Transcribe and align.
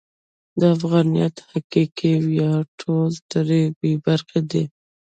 د 0.59 0.61
افغانیت 0.75 1.35
حقیقي 1.51 2.13
ویاړونه 2.25 2.69
ټول 2.79 3.11
ترې 3.31 3.61
بې 3.79 3.93
برخې 4.05 4.39
دي. 4.51 4.63